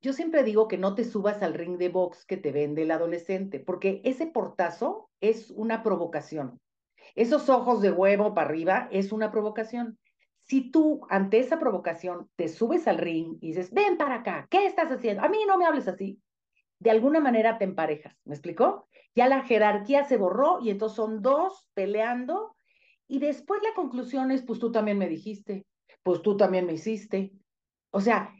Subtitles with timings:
[0.00, 2.90] yo siempre digo que no te subas al ring de box que te vende el
[2.90, 6.58] adolescente, porque ese portazo es una provocación.
[7.14, 9.98] Esos ojos de huevo para arriba es una provocación.
[10.42, 14.66] Si tú ante esa provocación te subes al ring y dices, ven para acá, ¿qué
[14.66, 15.22] estás haciendo?
[15.22, 16.20] A mí no me hables así.
[16.78, 18.88] De alguna manera te emparejas, ¿me explicó?
[19.14, 22.56] Ya la jerarquía se borró y entonces son dos peleando
[23.06, 25.66] y después la conclusión es, pues tú también me dijiste,
[26.02, 27.32] pues tú también me hiciste.
[27.90, 28.32] O sea,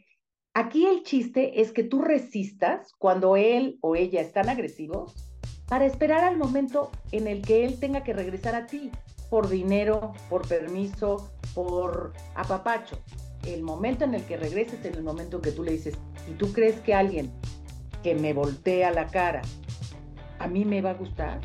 [0.53, 5.13] aquí el chiste es que tú resistas cuando él o ella están agresivos
[5.67, 8.91] para esperar al momento en el que él tenga que regresar a ti,
[9.29, 12.99] por dinero, por permiso, por apapacho.
[13.45, 15.95] El momento en el que regreses es el momento en que tú le dices,
[16.29, 17.31] ¿y tú crees que alguien
[18.03, 19.41] que me voltea la cara
[20.39, 21.39] a mí me va a gustar?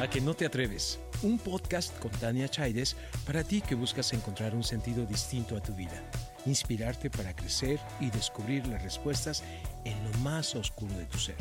[0.00, 1.00] A que no te atreves.
[1.22, 5.72] Un podcast con Tania Chaides para ti que buscas encontrar un sentido distinto a tu
[5.74, 6.02] vida
[6.46, 9.44] inspirarte para crecer y descubrir las respuestas
[9.84, 11.36] en lo más oscuro de tu ser.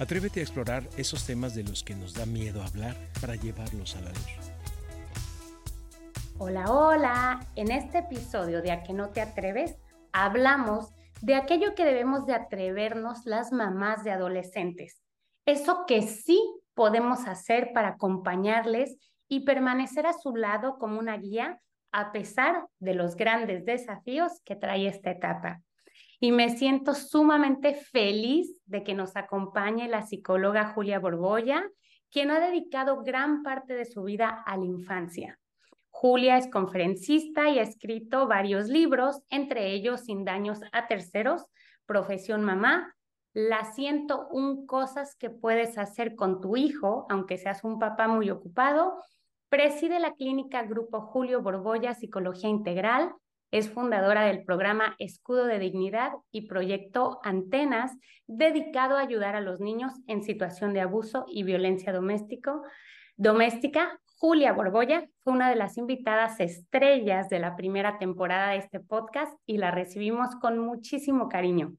[0.00, 4.00] Atrévete a explorar esos temas de los que nos da miedo hablar para llevarlos a
[4.00, 4.52] la luz.
[6.38, 7.46] Hola, hola.
[7.54, 9.76] En este episodio de A que no te atreves,
[10.12, 15.00] hablamos de aquello que debemos de atrevernos las mamás de adolescentes.
[15.46, 16.42] Eso que sí
[16.74, 21.60] podemos hacer para acompañarles y permanecer a su lado como una guía
[21.92, 25.62] a pesar de los grandes desafíos que trae esta etapa.
[26.18, 31.64] Y me siento sumamente feliz de que nos acompañe la psicóloga Julia Borbolla,
[32.10, 35.38] quien ha dedicado gran parte de su vida a la infancia.
[35.90, 41.46] Julia es conferencista y ha escrito varios libros, entre ellos Sin daños a terceros,
[41.86, 42.94] Profesión Mamá,
[43.34, 48.98] las 101 cosas que puedes hacer con tu hijo, aunque seas un papá muy ocupado,
[49.54, 53.12] Preside la clínica Grupo Julio Borbolla Psicología Integral,
[53.52, 57.92] es fundadora del programa Escudo de Dignidad y proyecto Antenas,
[58.26, 62.62] dedicado a ayudar a los niños en situación de abuso y violencia doméstico.
[63.16, 64.00] doméstica.
[64.18, 69.32] Julia Borbolla fue una de las invitadas estrellas de la primera temporada de este podcast
[69.46, 71.76] y la recibimos con muchísimo cariño.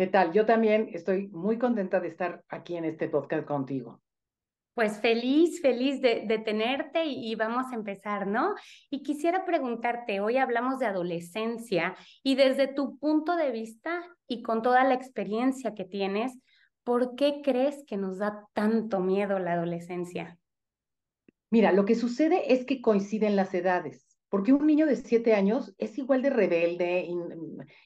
[0.00, 0.32] ¿Qué tal?
[0.32, 4.00] Yo también estoy muy contenta de estar aquí en este podcast contigo.
[4.72, 8.54] Pues feliz, feliz de, tenerte y, vamos a empezar, ¿no?
[8.88, 14.62] Y quisiera preguntarte, hoy hablamos de adolescencia y desde tu punto de vista y con
[14.62, 16.32] toda la experiencia que tienes,
[16.82, 20.38] ¿por qué crees que nos da tanto miedo la adolescencia?
[21.50, 25.74] Mira, lo que sucede es que coinciden las edades, porque un niño de siete años
[25.76, 27.16] es igual de rebelde y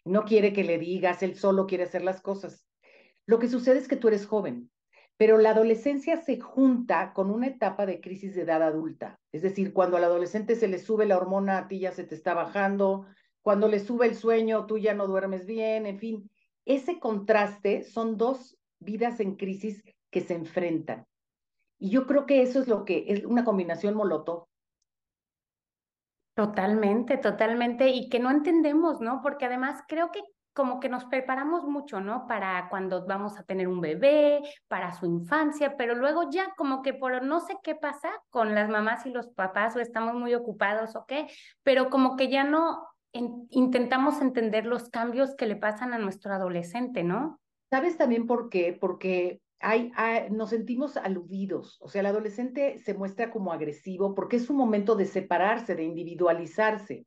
[0.08, 2.64] no quiere que le digas, él solo quiere hacer las cosas.
[3.26, 4.70] Lo que sucede es que tú eres joven
[5.16, 9.20] pero la adolescencia se junta con una etapa de crisis de edad adulta.
[9.32, 12.14] Es decir, cuando al adolescente se le sube la hormona, a ti ya se te
[12.14, 13.06] está bajando,
[13.42, 16.30] cuando le sube el sueño, tú ya no duermes bien, en fin.
[16.64, 21.06] Ese contraste son dos vidas en crisis que se enfrentan.
[21.78, 24.46] Y yo creo que eso es lo que es una combinación molotov.
[26.34, 27.88] Totalmente, totalmente.
[27.88, 29.20] Y que no entendemos, ¿no?
[29.22, 30.20] Porque además creo que
[30.52, 32.26] como que nos preparamos mucho, ¿no?
[32.26, 36.94] Para cuando vamos a tener un bebé, para su infancia, pero luego ya como que
[36.94, 40.94] por no sé qué pasa con las mamás y los papás o estamos muy ocupados
[40.94, 41.26] o qué,
[41.64, 42.86] pero como que ya no
[43.50, 47.40] intentamos entender los cambios que le pasan a nuestro adolescente, ¿no?
[47.70, 48.76] ¿Sabes también por qué?
[48.80, 49.92] Porque hay,
[50.30, 54.94] nos sentimos aludidos, o sea, el adolescente se muestra como agresivo porque es un momento
[54.94, 57.06] de separarse, de individualizarse.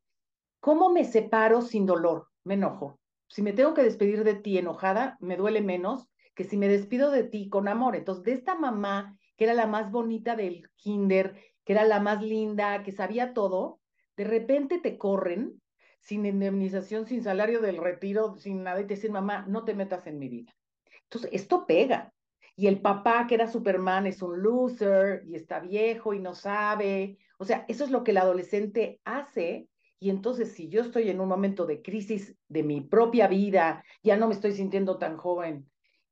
[0.60, 2.28] ¿Cómo me separo sin dolor?
[2.44, 6.58] Me enojo si me tengo que despedir de ti enojada, me duele menos que si
[6.58, 7.96] me despido de ti con amor.
[7.96, 12.22] Entonces, de esta mamá, que era la más bonita del kinder, que era la más
[12.22, 13.80] linda, que sabía todo,
[14.16, 15.62] de repente te corren
[16.00, 20.08] sin indemnización, sin salario del retiro, sin nada, y te dicen, mamá, no te metas
[20.08, 20.56] en mi vida.
[21.04, 22.14] Entonces, esto pega.
[22.58, 27.18] Y el papá, que era Superman, es un loser y está viejo y no sabe.
[27.38, 29.70] O sea, eso es lo que el adolescente hace
[30.00, 34.16] y entonces, si yo estoy en un momento de crisis de mi propia vida, ya
[34.16, 35.70] no me estoy sintiendo tan joven,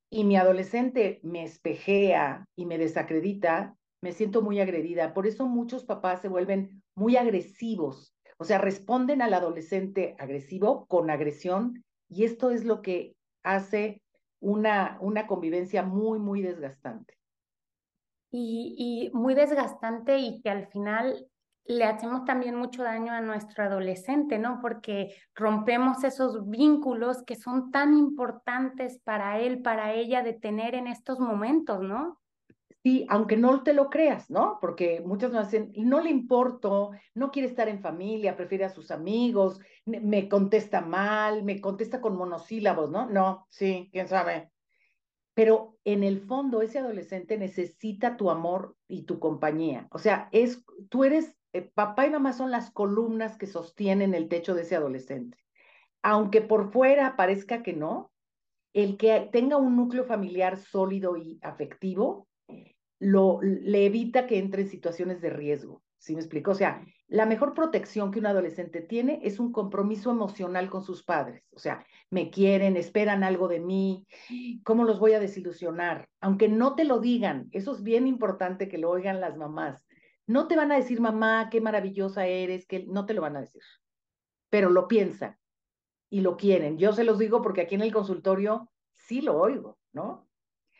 [0.09, 5.13] y mi adolescente me espejea y me desacredita, me siento muy agredida.
[5.13, 11.09] Por eso muchos papás se vuelven muy agresivos, o sea, responden al adolescente agresivo con
[11.09, 14.01] agresión, y esto es lo que hace
[14.45, 17.17] una, una convivencia muy, muy desgastante.
[18.31, 18.75] Y,
[19.11, 21.27] y muy desgastante y que al final
[21.65, 24.59] le hacemos también mucho daño a nuestro adolescente, ¿no?
[24.61, 30.87] Porque rompemos esos vínculos que son tan importantes para él, para ella de tener en
[30.87, 32.19] estos momentos, ¿no?
[32.85, 34.59] Sí, aunque no te lo creas, ¿no?
[34.61, 38.91] Porque muchas me dicen, no le importo, no quiere estar en familia, prefiere a sus
[38.91, 43.09] amigos, me contesta mal, me contesta con monosílabos, ¿no?
[43.09, 44.51] No, sí, quién sabe.
[45.33, 49.87] Pero en el fondo ese adolescente necesita tu amor y tu compañía.
[49.89, 54.29] O sea, es, tú eres, eh, papá y mamá son las columnas que sostienen el
[54.29, 55.39] techo de ese adolescente.
[56.03, 58.11] Aunque por fuera parezca que no,
[58.73, 62.27] el que tenga un núcleo familiar sólido y afectivo
[62.99, 65.83] lo, le evita que entre en situaciones de riesgo.
[65.97, 66.51] ¿Sí me explico?
[66.51, 71.03] O sea, la mejor protección que un adolescente tiene es un compromiso emocional con sus
[71.03, 71.47] padres.
[71.51, 74.05] O sea, me quieren, esperan algo de mí,
[74.63, 76.07] ¿cómo los voy a desilusionar?
[76.19, 79.83] Aunque no te lo digan, eso es bien importante que lo oigan las mamás.
[80.27, 83.41] No te van a decir, mamá, qué maravillosa eres, que no te lo van a
[83.41, 83.61] decir,
[84.49, 85.37] pero lo piensan
[86.09, 86.77] y lo quieren.
[86.77, 90.24] Yo se los digo porque aquí en el consultorio sí lo oigo, ¿no?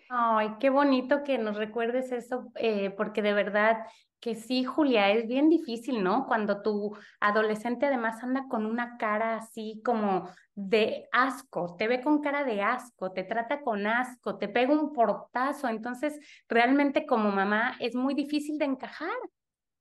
[0.08, 3.86] Ay, qué bonito que nos recuerdes eso, eh, porque de verdad
[4.20, 6.26] que sí, Julia, es bien difícil, ¿no?
[6.28, 12.22] Cuando tu adolescente además anda con una cara así como de asco, te ve con
[12.22, 17.76] cara de asco, te trata con asco, te pega un portazo, entonces realmente como mamá
[17.80, 19.10] es muy difícil de encajar.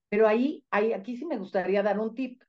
[0.08, 2.42] Pero ahí, ahí, aquí sí me gustaría dar un tip.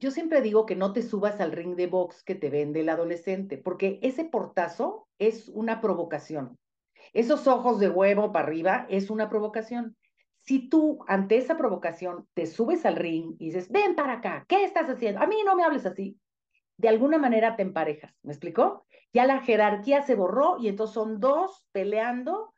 [0.00, 2.88] Yo siempre digo que no te subas al ring de box que te vende el
[2.88, 6.58] adolescente, porque ese portazo es una provocación.
[7.12, 9.96] Esos ojos de huevo para arriba es una provocación.
[10.40, 14.64] Si tú ante esa provocación te subes al ring y dices, ven para acá, ¿qué
[14.64, 15.20] estás haciendo?
[15.20, 16.18] A mí no me hables así.
[16.76, 18.84] De alguna manera te emparejas, ¿me explicó?
[19.12, 22.54] Ya la jerarquía se borró y entonces son dos peleando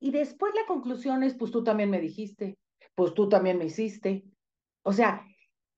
[0.00, 2.58] y después la conclusión es, pues tú también me dijiste,
[2.94, 4.24] pues tú también me hiciste.
[4.82, 5.24] O sea,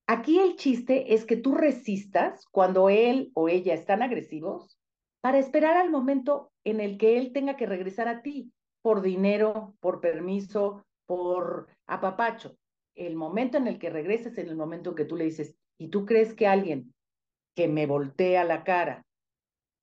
[0.06, 4.78] aquí el chiste es que tú resistas cuando él o ella están agresivos
[5.20, 8.52] para esperar al momento en el que él tenga que regresar a ti
[8.82, 12.56] por dinero, por permiso, por apapacho.
[12.94, 15.88] El momento en el que regreses, en el momento en que tú le dices, ¿y
[15.88, 16.94] tú crees que alguien
[17.54, 19.04] que me voltea la cara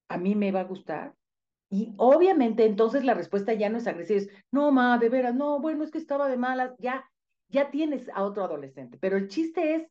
[0.10, 1.14] a mí me va a gustar?
[1.70, 5.60] Y obviamente entonces la respuesta ya no es agresiva, es, no, ma, de veras, no,
[5.60, 7.10] bueno, es que estaba de malas, ya,
[7.50, 8.98] ya tienes a otro adolescente.
[9.00, 9.88] Pero el chiste es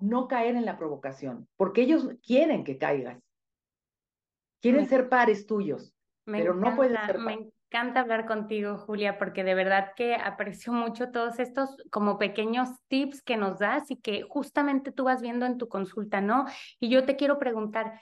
[0.00, 3.20] no caer en la provocación, porque ellos quieren que caigas.
[4.60, 5.95] Quieren ser pares tuyos,
[6.26, 11.10] pero no pueden ser pares encanta hablar contigo, Julia, porque de verdad que aprecio mucho
[11.10, 15.58] todos estos como pequeños tips que nos das y que justamente tú vas viendo en
[15.58, 16.46] tu consulta, ¿no?
[16.78, 18.00] Y yo te quiero preguntar,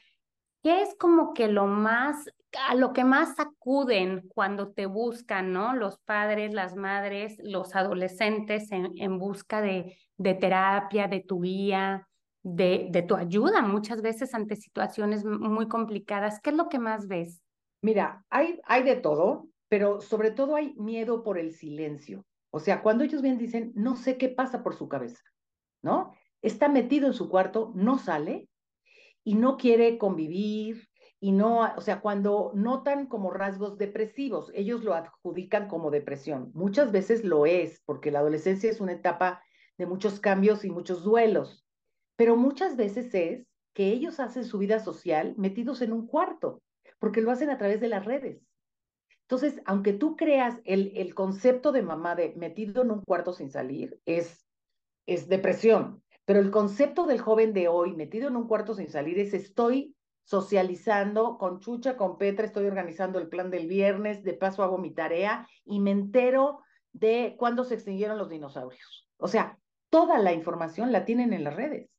[0.63, 2.27] ¿qué es como que lo más,
[2.69, 5.75] a lo que más acuden cuando te buscan, ¿no?
[5.75, 12.07] Los padres, las madres, los adolescentes en, en busca de, de terapia, de tu guía,
[12.43, 16.39] de, de tu ayuda muchas veces ante situaciones muy complicadas.
[16.41, 17.44] ¿Qué es lo que más ves?
[17.85, 22.25] Mira, hay, hay de todo pero sobre todo hay miedo por el silencio.
[22.53, 25.21] O sea, cuando ellos bien dicen, no sé qué pasa por su cabeza,
[25.83, 26.13] ¿no?
[26.43, 28.49] Está metido en su cuarto, no sale
[29.25, 30.87] y no quiere convivir
[31.19, 36.53] y no, o sea, cuando notan como rasgos depresivos, ellos lo adjudican como depresión.
[36.55, 39.43] Muchas veces lo es, porque la adolescencia es una etapa
[39.77, 41.67] de muchos cambios y muchos duelos,
[42.15, 46.63] pero muchas veces es que ellos hacen su vida social metidos en un cuarto,
[47.05, 48.41] porque lo hacen a través de las redes.
[49.25, 53.51] Entonces, aunque tú creas el, el concepto de mamá de metido en un cuarto sin
[53.51, 54.47] salir, es,
[55.05, 56.03] es depresión.
[56.25, 59.95] Pero el concepto del joven de hoy, metido en un cuarto sin salir, es estoy
[60.23, 64.95] socializando con Chucha, con Petra, estoy organizando el plan del viernes, de paso hago mi
[64.95, 66.61] tarea y me entero
[66.95, 69.11] de cuándo se extinguieron los dinosaurios.
[69.19, 69.59] O sea,
[69.91, 71.91] toda la información la tienen en las redes.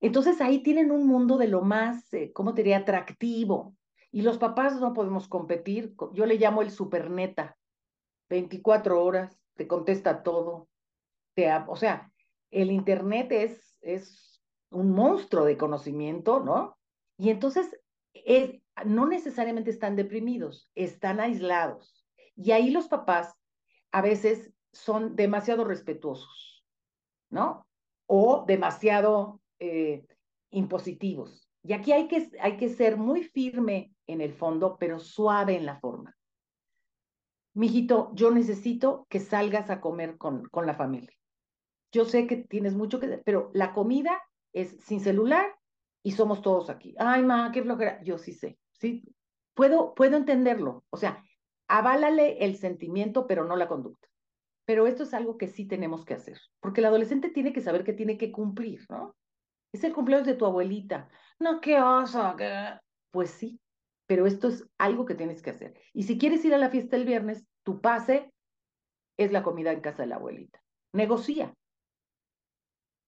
[0.00, 3.74] Entonces ahí tienen un mundo de lo más, eh, ¿cómo te diría?, atractivo,
[4.12, 5.94] y los papás no podemos competir.
[6.12, 7.56] Yo le llamo el superneta.
[8.28, 10.68] 24 horas, te contesta todo.
[11.34, 12.12] Te, o sea,
[12.50, 16.78] el Internet es, es un monstruo de conocimiento, ¿no?
[17.16, 17.80] Y entonces
[18.12, 22.04] es, no necesariamente están deprimidos, están aislados.
[22.36, 23.34] Y ahí los papás
[23.92, 26.64] a veces son demasiado respetuosos,
[27.30, 27.66] ¿no?
[28.06, 30.04] O demasiado eh,
[30.50, 31.48] impositivos.
[31.62, 35.66] Y aquí hay que, hay que ser muy firme en el fondo, pero suave en
[35.66, 36.16] la forma.
[37.54, 41.12] Mijito, yo necesito que salgas a comer con, con la familia.
[41.92, 45.54] Yo sé que tienes mucho que pero la comida es sin celular
[46.02, 46.94] y somos todos aquí.
[46.98, 48.02] Ay, ma, qué flojera.
[48.02, 49.04] Yo sí sé, sí.
[49.54, 50.84] Puedo, puedo entenderlo.
[50.90, 51.22] O sea,
[51.68, 54.08] aválale el sentimiento, pero no la conducta.
[54.64, 57.84] Pero esto es algo que sí tenemos que hacer, porque el adolescente tiene que saber
[57.84, 59.16] que tiene que cumplir, ¿no?
[59.72, 61.08] Es el cumpleaños de tu abuelita.
[61.38, 62.36] No, qué oso.
[63.10, 63.60] Pues sí,
[64.12, 65.72] pero esto es algo que tienes que hacer.
[65.94, 68.30] Y si quieres ir a la fiesta el viernes, tu pase
[69.16, 70.62] es la comida en casa de la abuelita.
[70.92, 71.54] Negocia.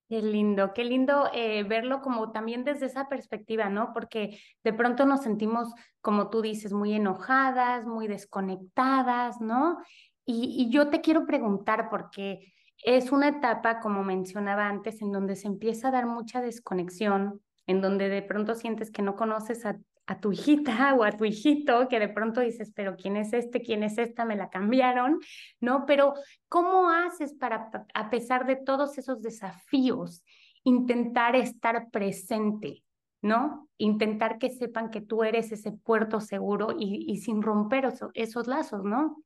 [0.08, 3.92] Qué lindo, qué lindo eh, verlo como también desde esa perspectiva, ¿no?
[3.92, 9.76] Porque de pronto nos sentimos, como tú dices, muy enojadas, muy desconectadas, ¿no?
[10.25, 15.37] Y, y yo te quiero preguntar, porque es una etapa, como mencionaba antes, en donde
[15.37, 19.78] se empieza a dar mucha desconexión, en donde de pronto sientes que no conoces a,
[20.20, 23.62] tu hijita o a tu hijito, que de pronto dices, pero ¿quién es este?
[23.62, 24.25] ¿Quién es esta?
[24.25, 25.20] Me la cambiaron,
[25.61, 25.84] ¿no?
[25.87, 26.14] Pero
[26.49, 30.23] ¿cómo haces para, a pesar de todos esos desafíos,
[30.62, 32.84] intentar estar presente?
[33.25, 33.70] ¿no?
[33.78, 39.25] Intentar que sepan que tú eres ese puerto seguro y, sin romper esos lazos, ¿no?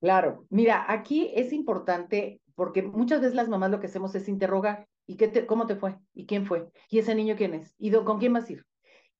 [0.00, 4.88] Claro, mira, aquí es importante porque muchas veces las mamás lo que hacemos es interrogar,
[5.06, 5.96] ¿y qué te, cómo te fue?
[6.12, 6.66] ¿Y quién fue?
[6.90, 7.72] ¿Y ese niño quién es?
[7.78, 8.66] ¿Y con quién vas a ir?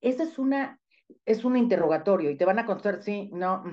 [0.01, 0.81] Esa es una,
[1.25, 3.65] es un interrogatorio y te van a contestar sí, no.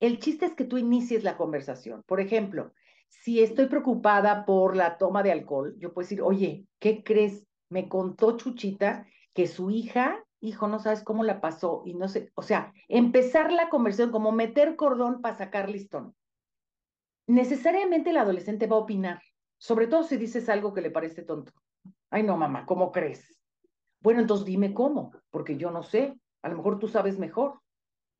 [0.00, 2.02] El chiste es que tú inicies la conversación.
[2.06, 2.72] Por ejemplo,
[3.08, 7.46] si estoy preocupada por la toma de alcohol, yo puedo decir, oye, ¿qué crees?
[7.68, 12.30] Me contó Chuchita que su hija, hijo, no sabes cómo la pasó y no sé,
[12.34, 16.14] o sea, empezar la conversación como meter cordón para sacar listón
[17.26, 19.22] necesariamente el adolescente va a opinar,
[19.58, 21.52] sobre todo si dices algo que le parece tonto.
[22.10, 23.40] Ay, no, mamá, ¿cómo crees?
[24.00, 26.14] Bueno, entonces dime cómo, porque yo no sé,
[26.46, 27.60] a lo mejor tú sabes mejor.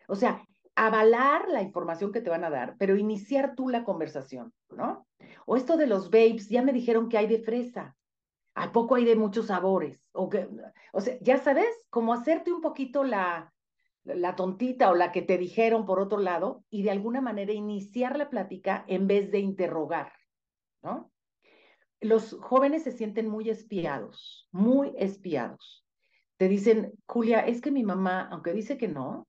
[0.09, 4.53] O sea, avalar la información que te van a dar, pero iniciar tú la conversación,
[4.69, 5.07] ¿no?
[5.47, 7.97] O esto de los babes, ya me dijeron que hay de fresa.
[8.57, 10.11] ¿A poco hay de muchos sabores?
[10.13, 10.49] O, que,
[10.93, 13.55] o sea, ya sabes, como hacerte un poquito la,
[14.03, 18.19] la tontita o la que te dijeron por otro lado y de alguna manera iniciar
[18.19, 20.13] la plática en vez de interrogar,
[20.83, 21.13] ¿no?
[22.01, 25.86] Los jóvenes se sienten muy espiados, muy espiados.
[26.37, 29.27] Te dicen, Julia, es que mi mamá, aunque dice que no,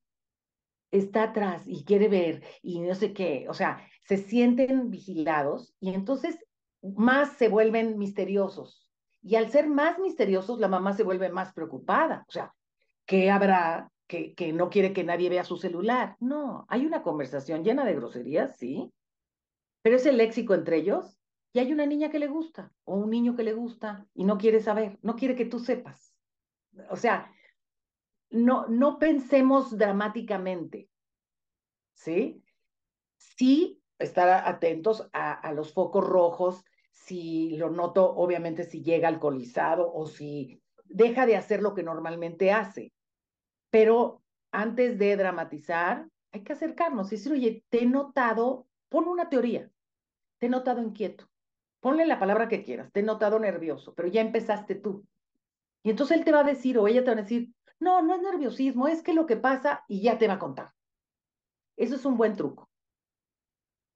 [0.92, 5.94] está atrás y quiere ver y no sé qué, o sea, se sienten vigilados y
[5.94, 6.38] entonces
[6.82, 8.90] más se vuelven misteriosos.
[9.22, 12.24] Y al ser más misteriosos, la mamá se vuelve más preocupada.
[12.30, 12.54] O sea,
[13.06, 16.16] ¿qué habrá que, que no quiere que nadie vea su celular.
[16.20, 18.92] No, hay una conversación llena de groserías, sí,
[19.82, 21.20] pero es el léxico entre ellos
[21.54, 24.38] y hay una niña que le gusta o un niño que le gusta y no
[24.38, 26.07] quiere saber, no quiere que tú sepas.
[26.90, 27.34] O sea,
[28.30, 30.90] no, no pensemos dramáticamente,
[31.94, 32.44] ¿sí?
[33.18, 39.92] Sí, estar atentos a, a los focos rojos, si lo noto, obviamente, si llega alcoholizado
[39.94, 42.94] o si deja de hacer lo que normalmente hace.
[43.70, 49.30] Pero antes de dramatizar, hay que acercarnos y decir, oye, te he notado, pon una
[49.30, 49.72] teoría,
[50.38, 51.30] te he notado inquieto,
[51.80, 55.08] ponle la palabra que quieras, te he notado nervioso, pero ya empezaste tú.
[55.84, 58.16] Y entonces él te va a decir o ella te va a decir, no, no
[58.16, 60.74] es nerviosismo, es que lo que pasa y ya te va a contar.
[61.76, 62.70] Eso es un buen truco.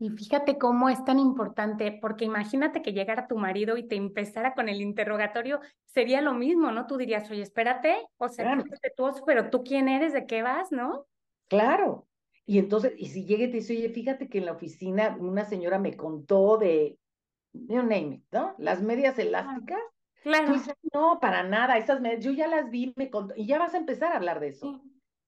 [0.02, 4.56] Y fíjate cómo es tan importante, porque imagínate que llegara tu marido y te empezara
[4.56, 6.88] con el interrogatorio, sería lo mismo, ¿no?
[6.88, 8.58] Tú dirías, oye, espérate, o sea,
[8.98, 11.06] tú pero tú quién eres, de qué vas, ¿no?
[11.50, 12.08] Claro.
[12.48, 15.46] Y entonces, y si llega y te dice, oye, fíjate que en la oficina una
[15.46, 16.98] señora me contó de,
[17.54, 18.56] you name it, ¿no?
[18.58, 19.84] Las medias elásticas.
[20.22, 20.54] Claro.
[20.94, 23.78] no, para nada, esas medias, yo ya las vi, me contó, y ya vas a
[23.78, 24.82] empezar a hablar de eso.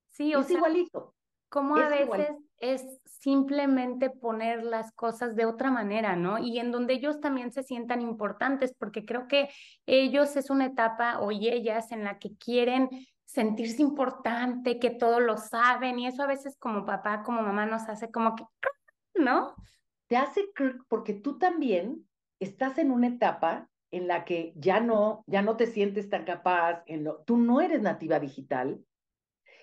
[0.10, 1.16] Sí, o es igualito.
[1.50, 6.40] Como a veces es simplemente poner las cosas de otra manera, ¿no?
[6.40, 9.50] Y en donde ellos también se sientan importantes, porque creo que
[9.86, 12.90] ellos es una etapa o ellas en la que quieren
[13.26, 17.90] sentirse importante, que todo lo saben, y eso a veces como papá, como mamá nos
[17.90, 18.46] hace como que,
[19.16, 19.56] ¿no?
[20.08, 20.50] Te hace
[20.88, 22.08] porque tú también
[22.40, 26.84] estás en una etapa en la que ya no, ya no te sientes tan capaz,
[26.88, 28.84] en lo, tú no eres nativa digital,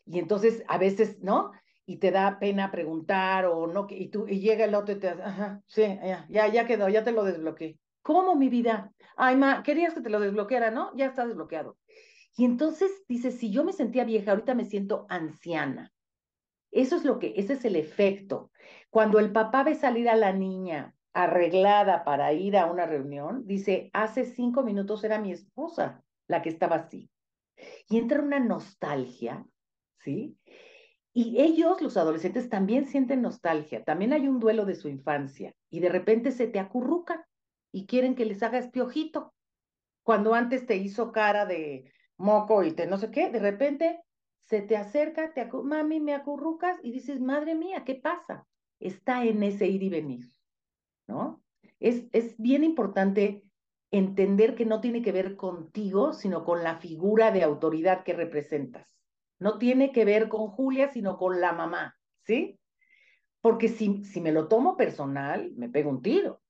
[0.06, 1.52] y entonces a veces, ¿no?
[1.90, 5.08] y te da pena preguntar o no, y, tú, y llega el otro y te
[5.08, 7.80] ajá, sí, ya, ya, ya quedó, ya te lo desbloqueé.
[8.00, 8.92] ¿Cómo mi vida?
[9.16, 10.94] Ay, ma, querías que te lo desbloqueara, ¿no?
[10.96, 11.78] Ya está desbloqueado.
[12.36, 15.92] Y entonces dice, si yo me sentía vieja, ahorita me siento anciana.
[16.70, 18.52] Eso es lo que, ese es el efecto.
[18.88, 23.90] Cuando el papá ve salir a la niña arreglada para ir a una reunión, dice,
[23.92, 27.10] hace cinco minutos era mi esposa la que estaba así.
[27.88, 29.44] Y entra una nostalgia,
[29.98, 30.38] ¿sí?
[31.12, 35.80] Y ellos, los adolescentes, también sienten nostalgia, también hay un duelo de su infancia y
[35.80, 37.22] de repente se te acurrucan
[37.72, 39.34] y quieren que les hagas piojito.
[40.04, 44.00] Cuando antes te hizo cara de moco y te no sé qué, de repente
[44.46, 48.46] se te acerca, te mami, me acurrucas y dices, madre mía, ¿qué pasa?
[48.78, 50.30] Está en ese ir y venir,
[51.10, 51.42] ¿no?
[51.80, 53.42] Es, es bien importante
[53.90, 58.96] entender que no tiene que ver contigo, sino con la figura de autoridad que representas.
[59.38, 62.60] No tiene que ver con Julia, sino con la mamá, ¿sí?
[63.40, 66.42] Porque si, si me lo tomo personal, me pego un tiro.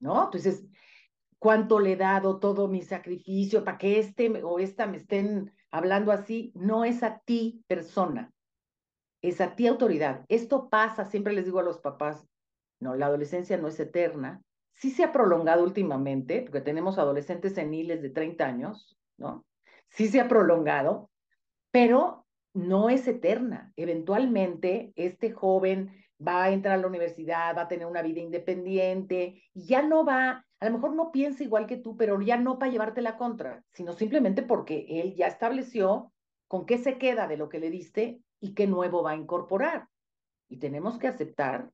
[0.00, 0.24] ¿No?
[0.24, 0.64] Entonces,
[1.38, 6.12] ¿cuánto le he dado todo mi sacrificio para que este o esta me estén hablando
[6.12, 6.52] así?
[6.54, 8.32] No es a ti, persona.
[9.20, 10.24] Es a ti, autoridad.
[10.28, 12.26] Esto pasa, siempre les digo a los papás,
[12.94, 14.42] la adolescencia no es eterna.
[14.74, 19.46] Sí se ha prolongado últimamente, porque tenemos adolescentes seniles de 30 años, ¿no?
[19.88, 21.08] Sí se ha prolongado,
[21.70, 23.72] pero no es eterna.
[23.76, 25.92] Eventualmente, este joven
[26.26, 30.04] va a entrar a la universidad, va a tener una vida independiente y ya no
[30.04, 33.16] va, a lo mejor no piensa igual que tú, pero ya no para llevarte la
[33.16, 36.12] contra, sino simplemente porque él ya estableció
[36.48, 39.88] con qué se queda de lo que le diste y qué nuevo va a incorporar.
[40.48, 41.70] Y tenemos que aceptar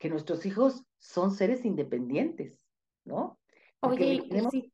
[0.00, 2.58] que nuestros hijos son seres independientes,
[3.04, 3.38] ¿no?
[3.80, 4.72] Oye, sí,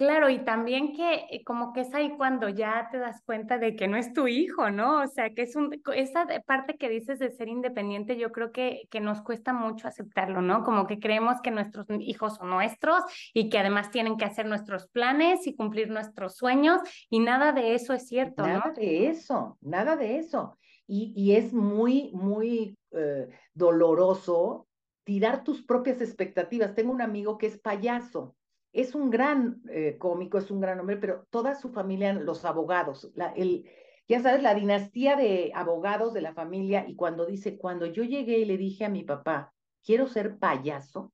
[0.00, 3.76] Claro, y también que eh, como que es ahí cuando ya te das cuenta de
[3.76, 5.02] que no es tu hijo, ¿no?
[5.02, 8.88] O sea, que es un, esa parte que dices de ser independiente, yo creo que,
[8.90, 10.64] que nos cuesta mucho aceptarlo, ¿no?
[10.64, 13.02] Como que creemos que nuestros hijos son nuestros
[13.34, 17.74] y que además tienen que hacer nuestros planes y cumplir nuestros sueños y nada de
[17.74, 18.54] eso es cierto, ¿no?
[18.54, 20.56] Nada de eso, nada de eso.
[20.86, 24.66] Y, y es muy, muy eh, doloroso
[25.04, 26.74] tirar tus propias expectativas.
[26.74, 28.36] Tengo un amigo que es payaso
[28.72, 33.10] es un gran eh, cómico, es un gran hombre, pero toda su familia, los abogados,
[33.34, 33.68] el,
[34.08, 38.38] ya sabes, la dinastía de abogados de la familia, y cuando dice, cuando yo llegué
[38.38, 39.52] y le dije a mi papá,
[39.84, 41.12] quiero ser payaso,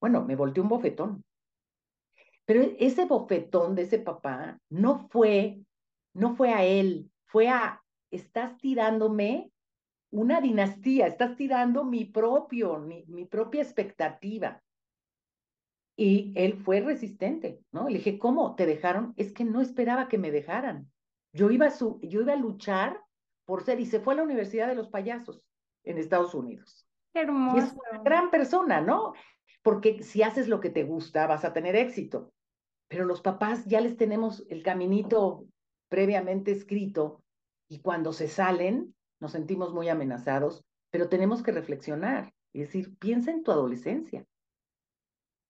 [0.00, 1.24] bueno, me volteó un bofetón.
[2.44, 5.60] Pero ese bofetón de ese papá no fue,
[6.14, 9.52] no fue a él, fue a, estás tirándome
[10.10, 14.62] una dinastía, estás tirando mi propio, mi, mi propia expectativa.
[15.96, 17.88] Y él fue resistente, ¿no?
[17.88, 19.14] Le dije, ¿cómo te dejaron?
[19.16, 20.90] Es que no esperaba que me dejaran.
[21.32, 23.02] Yo iba a, su, yo iba a luchar
[23.44, 25.42] por ser, y se fue a la Universidad de los Payasos
[25.84, 26.86] en Estados Unidos.
[27.14, 27.58] hermoso.
[27.58, 29.14] es una gran persona, ¿no?
[29.62, 32.32] Porque si haces lo que te gusta, vas a tener éxito.
[32.88, 35.46] Pero los papás ya les tenemos el caminito
[35.88, 37.22] previamente escrito
[37.68, 43.30] y cuando se salen nos sentimos muy amenazados, pero tenemos que reflexionar y decir, piensa
[43.30, 44.24] en tu adolescencia.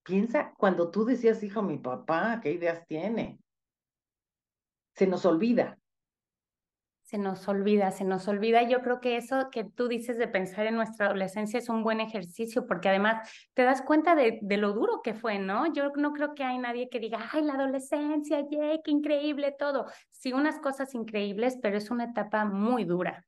[0.03, 3.39] Piensa cuando tú decías, hijo, mi papá, ¿qué ideas tiene?
[4.95, 5.79] Se nos olvida.
[7.03, 8.69] Se nos olvida, se nos olvida.
[8.69, 12.01] Yo creo que eso que tú dices de pensar en nuestra adolescencia es un buen
[12.01, 15.73] ejercicio porque además te das cuenta de, lo duro que fue, ¿no?
[15.73, 19.87] Yo no creo que hay nadie que diga, ay, la adolescencia, yeah, qué increíble todo.
[20.11, 23.28] Sí, unas cosas increíbles, pero es una etapa muy dura.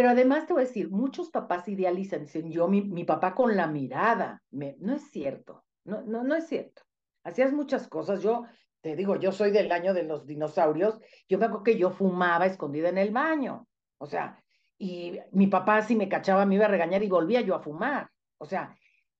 [0.00, 3.54] Pero además te voy a decir, muchos papás idealizan, dicen, yo, mi, mi papá con
[3.54, 5.66] la mirada, me, no es cierto.
[5.84, 6.80] No, no, no es cierto.
[7.22, 8.22] Hacías muchas cosas.
[8.22, 8.46] Yo
[8.80, 10.98] te digo, yo soy del año de los dinosaurios.
[11.28, 13.68] Yo me acuerdo que yo fumaba escondida en el baño.
[13.98, 14.42] O sea,
[14.78, 18.08] y mi papá si me cachaba me iba a regañar y volvía yo a fumar.
[18.38, 18.74] O sea,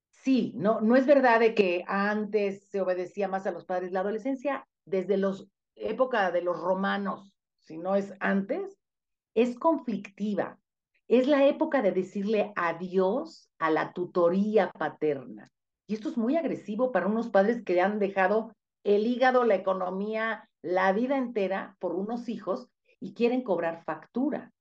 [0.08, 3.92] sí, no, no es verdad de que antes se obedecía más a los padres.
[3.92, 8.78] La adolescencia, desde los época de los romanos, si no es antes,
[9.34, 10.58] es conflictiva.
[11.10, 15.50] Es la época de decirle adiós a la tutoría paterna.
[15.88, 20.48] Y esto es muy agresivo para unos padres que han dejado el hígado, la economía,
[20.62, 22.68] la vida entera por unos hijos
[23.00, 24.52] y quieren cobrar factura.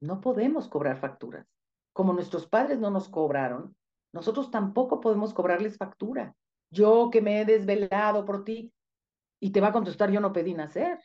[0.00, 1.48] No podemos cobrar facturas.
[1.92, 3.74] Como nuestros padres no nos cobraron,
[4.12, 6.32] nosotros tampoco podemos cobrarles factura.
[6.70, 8.72] Yo que me he desvelado por ti
[9.40, 11.00] y te va a contestar, yo no pedí nacer.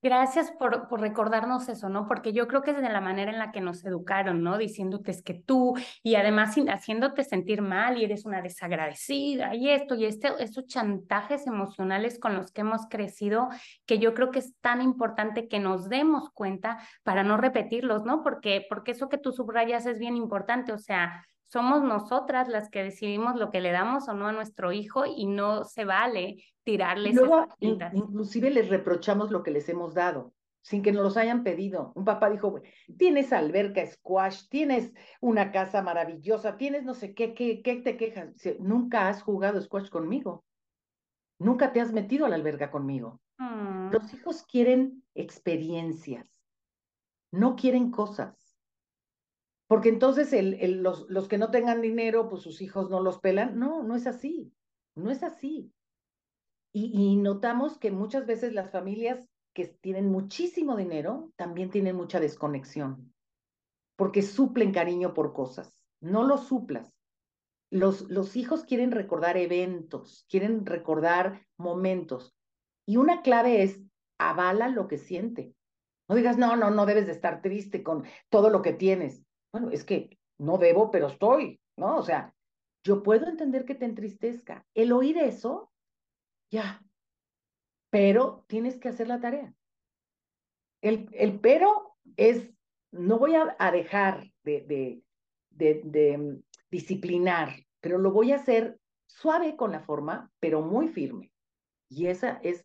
[0.00, 2.06] Gracias por, por, recordarnos eso, ¿no?
[2.06, 4.56] Porque yo creo que es de la manera en la que nos educaron, ¿no?
[4.56, 9.96] Diciéndote es que tú y además haciéndote sentir mal y eres una desagradecida y esto
[9.96, 13.48] y este, estos chantajes emocionales con los que hemos crecido,
[13.86, 18.22] que yo creo que es tan importante que nos demos cuenta para no repetirlos, ¿no?
[18.22, 22.82] Porque, porque eso que tú subrayas es bien importante, o sea, somos nosotras las que
[22.82, 27.14] decidimos lo que le damos o no a nuestro hijo y no se vale tirarles.
[27.14, 30.32] Luego, inclusive les reprochamos lo que les hemos dado
[30.68, 31.92] sin que nos los hayan pedido.
[31.94, 32.60] Un papá dijo,
[32.98, 38.34] tienes alberca squash, tienes una casa maravillosa, tienes no sé qué, qué, qué te quejas.
[38.58, 40.44] Nunca has jugado squash conmigo.
[41.38, 43.20] Nunca te has metido a la alberca conmigo.
[43.38, 43.92] Mm.
[43.92, 46.28] Los hijos quieren experiencias,
[47.30, 48.47] no quieren cosas.
[49.68, 50.34] Porque entonces
[50.80, 53.58] los, los que no tengan dinero, pues sus hijos no los pelan.
[53.58, 54.52] No, no es así.
[54.96, 55.72] No es así.
[56.72, 62.20] Y, y, notamos que muchas veces las familias que tienen muchísimo dinero también tienen mucha
[62.20, 63.12] desconexión,
[63.96, 65.82] porque suplen cariño por cosas.
[66.00, 66.92] No lo suplas.
[67.70, 72.34] Los, los hijos quieren recordar eventos, quieren recordar momentos.
[72.86, 73.80] Y una clave es
[74.18, 75.54] avala lo que siente.
[76.08, 79.27] No digas, no, no, no debes de estar triste con todo lo que tienes.
[79.52, 81.96] Bueno, es que no debo, pero estoy, ¿no?
[81.96, 82.34] O sea,
[82.84, 84.66] yo puedo entender que te entristezca.
[84.74, 85.72] El oír eso,
[86.50, 86.82] ya,
[87.90, 89.54] pero tienes que hacer la tarea.
[90.80, 92.50] El, el pero es,
[92.92, 95.02] no voy a, dejar de, de,
[95.50, 100.88] de, de, mm, disciplinar, pero lo voy a hacer suave con la forma, pero muy
[100.88, 101.32] firme.
[101.88, 102.64] Y esa es,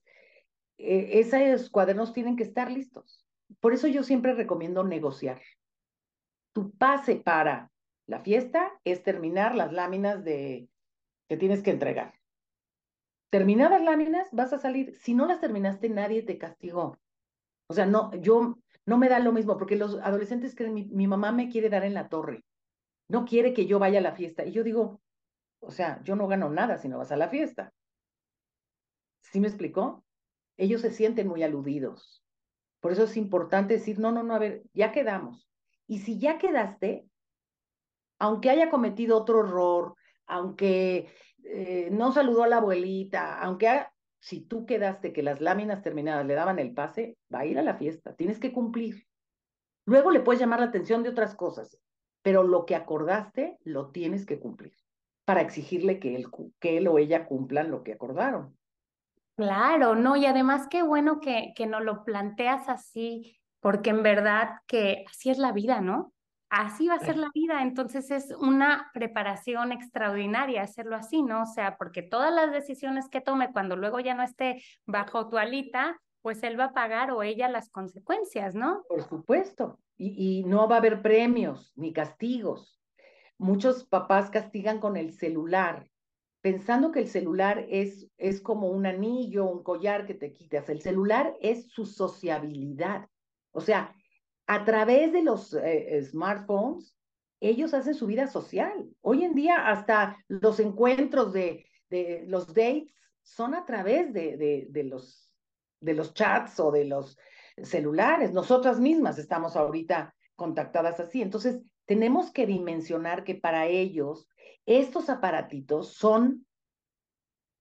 [0.78, 3.26] eh, esos cuadernos tienen que estar listos.
[3.60, 5.41] Por eso yo siempre recomiendo negociar.
[6.54, 7.72] Tu pase para
[8.06, 10.70] la fiesta es terminar las láminas de
[11.28, 12.13] que tienes que entregar.
[13.30, 14.96] Terminadas láminas, vas a salir.
[14.96, 17.00] Si no las terminaste, nadie te castigó.
[17.68, 21.08] O sea, no, yo no me da lo mismo, porque los adolescentes creen, mi, mi
[21.08, 22.46] mamá me quiere dar en la torre.
[23.08, 24.46] No quiere que yo vaya a la fiesta.
[24.46, 25.02] Y yo digo,
[25.60, 27.74] o sea, yo no gano nada si no vas a la fiesta.
[29.22, 30.06] ¿Sí me explicó?
[30.58, 32.24] Ellos se sienten muy aludidos.
[32.80, 35.50] Por eso es importante decir, no, no, no, a ver, ya quedamos.
[35.88, 37.06] Y si ya quedaste,
[38.19, 41.10] aunque haya cometido otro error, aunque
[41.43, 43.86] eh, no saludó a la abuelita, aunque
[44.19, 47.63] si tú quedaste que las láminas terminadas le daban el pase, va a ir a
[47.63, 49.06] la fiesta, tienes que cumplir.
[49.86, 51.78] Luego le puedes llamar la atención de otras cosas,
[52.22, 54.74] pero lo que acordaste lo tienes que cumplir
[55.26, 58.58] para exigirle que él, o ella cumplan lo que acordaron.
[59.36, 64.58] Claro, no, y además qué bueno que, que nos lo planteas así, porque en verdad
[64.67, 66.13] que así es la vida, ¿no?
[66.49, 71.43] Así va a ser la vida, entonces es una preparación extraordinaria hacerlo así, ¿no?
[71.43, 75.38] O sea, porque todas las decisiones que tome cuando luego ya no esté bajo tu
[75.38, 78.84] alita, pues él va a pagar o ella las consecuencias, ¿no?
[78.88, 82.82] Por supuesto, y, y no va a haber premios ni castigos.
[83.38, 85.88] Muchos papás castigan con el celular,
[86.41, 90.69] pensando que el celular es, es como un anillo, un collar que te quitas.
[90.69, 93.08] El celular es su sociabilidad.
[93.54, 93.96] O sea,
[94.48, 96.96] a través de los eh, smartphones,
[97.39, 98.89] ellos hacen su vida social.
[99.02, 104.68] Hoy en día hasta los encuentros de, de los dates son a través de, de,
[104.70, 105.32] de, los,
[105.80, 107.18] de los chats o de los
[107.62, 108.34] celulares.
[108.34, 111.22] Nosotras mismas estamos ahorita contactadas así.
[111.22, 114.28] Entonces, tenemos que dimensionar que para ellos
[114.66, 116.46] estos aparatitos son,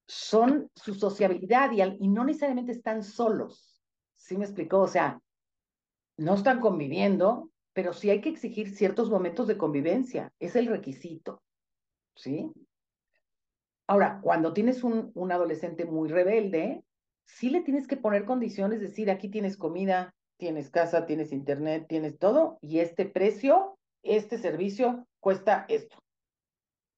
[0.07, 3.83] son su sociabilidad y, y no necesariamente están solos.
[4.17, 4.81] ¿Sí me explicó?
[4.81, 5.21] O sea,
[6.17, 10.33] no están conviviendo, pero sí hay que exigir ciertos momentos de convivencia.
[10.39, 11.43] Es el requisito.
[12.15, 12.53] ¿Sí?
[13.87, 16.85] Ahora, cuando tienes un, un adolescente muy rebelde,
[17.27, 22.19] sí le tienes que poner condiciones, decir, aquí tienes comida, tienes casa, tienes internet, tienes
[22.19, 26.03] todo, y este precio, este servicio cuesta esto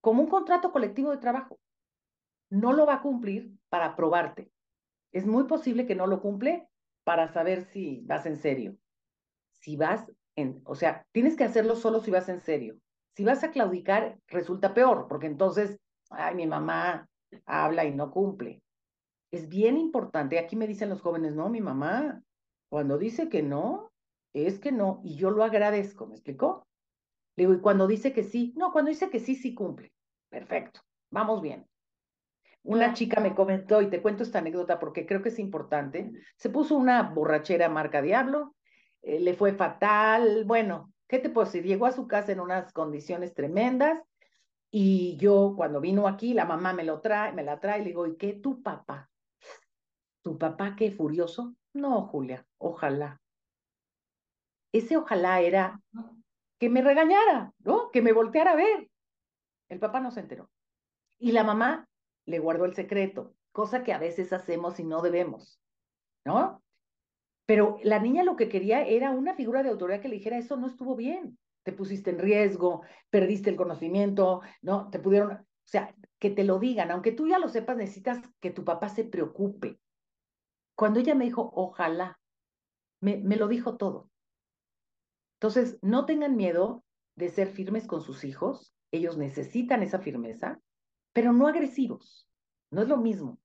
[0.04, 1.58] como un contrato colectivo de trabajo.
[2.50, 4.50] No lo va a cumplir para probarte.
[5.12, 6.68] Es muy posible que no lo cumple
[7.04, 8.76] para saber si vas en serio.
[9.64, 10.04] Si vas
[10.36, 12.76] en, o sea, tienes que hacerlo solo si vas en serio.
[13.16, 15.78] Si vas a claudicar, resulta peor, porque entonces,
[16.10, 17.08] ay, mi mamá
[17.46, 18.62] habla y no cumple.
[19.30, 20.38] Es bien importante.
[20.38, 22.22] Aquí me dicen los jóvenes, no, mi mamá,
[22.68, 23.90] cuando dice que no,
[24.34, 26.66] es que no, y yo lo agradezco, ¿me explicó?
[27.34, 29.94] Le digo, y cuando dice que sí, no, cuando dice que sí, sí cumple.
[30.28, 31.66] Perfecto, vamos bien.
[32.64, 36.50] Una chica me comentó, y te cuento esta anécdota porque creo que es importante, se
[36.50, 38.54] puso una borrachera marca Diablo,
[39.04, 41.64] eh, le fue fatal, bueno, ¿qué te puedo decir?
[41.64, 44.02] Llegó a su casa en unas condiciones tremendas
[44.70, 47.90] y yo cuando vino aquí, la mamá me lo trae, me la trae, y le
[47.90, 49.10] digo, ¿y qué tu papá?
[50.22, 51.54] ¿Tu papá qué furioso?
[51.74, 53.20] No, Julia, ojalá.
[54.72, 55.80] Ese ojalá era
[56.58, 57.90] que me regañara, ¿no?
[57.90, 58.90] Que me volteara a ver.
[59.68, 60.50] El papá no se enteró.
[61.18, 61.86] Y la mamá
[62.24, 65.60] le guardó el secreto, cosa que a veces hacemos y no debemos,
[66.24, 66.62] ¿no?
[67.46, 70.56] Pero la niña lo que quería era una figura de autoridad que le dijera, eso
[70.56, 74.90] no estuvo bien, te pusiste en riesgo, perdiste el conocimiento, ¿no?
[74.90, 78.50] Te pudieron, o sea, que te lo digan, aunque tú ya lo sepas, necesitas que
[78.50, 79.78] tu papá se preocupe.
[80.74, 82.18] Cuando ella me dijo, ojalá,
[83.00, 84.10] me, me lo dijo todo.
[85.38, 86.84] Entonces, no tengan miedo
[87.16, 90.60] de ser firmes con sus hijos, ellos necesitan esa firmeza,
[91.12, 92.28] pero no agresivos.
[92.70, 93.38] No es lo mismo.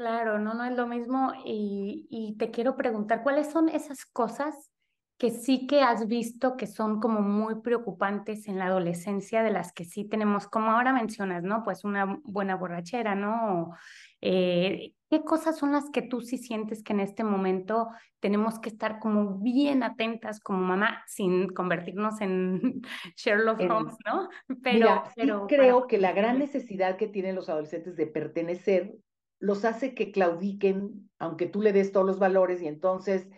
[0.00, 1.34] Claro, no, no es lo mismo.
[1.44, 4.70] Y, y te quiero preguntar, ¿cuáles son esas cosas
[5.18, 9.74] que sí que has visto que son como muy preocupantes en la adolescencia, de las
[9.74, 11.62] que sí tenemos, como ahora mencionas, ¿no?
[11.64, 13.76] Pues una buena borrachera, ¿no?
[14.22, 17.88] Eh, ¿Qué cosas son las que tú sí sientes que en este momento
[18.20, 22.80] tenemos que estar como bien atentas como mamá, sin convertirnos en
[23.16, 24.30] Sherlock Holmes, ¿no?
[24.62, 28.94] Pero, pero creo que la gran necesidad que tienen los adolescentes de pertenecer
[29.40, 33.28] los hace que claudiquen, aunque tú le des todos los valores y entonces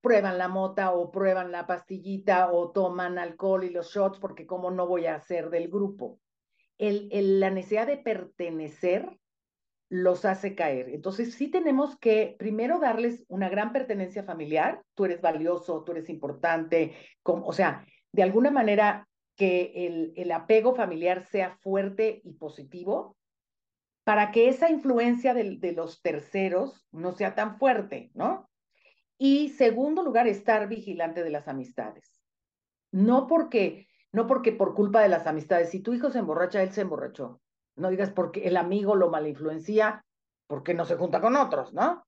[0.00, 4.70] prueban la mota o prueban la pastillita o toman alcohol y los shots porque como
[4.70, 6.20] no voy a ser del grupo.
[6.78, 9.18] El, el, la necesidad de pertenecer
[9.90, 10.90] los hace caer.
[10.90, 16.08] Entonces sí tenemos que primero darles una gran pertenencia familiar, tú eres valioso, tú eres
[16.08, 22.34] importante, como, o sea, de alguna manera que el, el apego familiar sea fuerte y
[22.34, 23.17] positivo
[24.08, 28.48] para que esa influencia de, los terceros no sea tan fuerte, ¿no?
[29.18, 32.18] Y segundo lugar, estar vigilante de las amistades.
[32.90, 36.72] No porque, no porque por culpa de las amistades, si tu hijo se emborracha, él
[36.72, 37.42] se emborrachó.
[37.76, 40.02] No digas porque el amigo lo malinfluencia,
[40.46, 42.02] porque no se junta con otros, ¿no?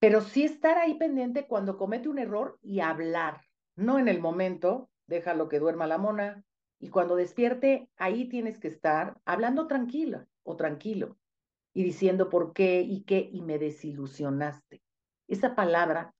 [0.00, 3.40] Pero sí estar ahí pendiente cuando comete un error y hablar,
[3.76, 6.42] no en el momento, déjalo que duerma la mona,
[6.80, 11.18] y cuando despierte, ahí tienes que estar hablando tranquila o tranquilo
[11.74, 14.80] y diciendo por qué y qué, y me desilusionaste.
[15.26, 16.14] Esa palabra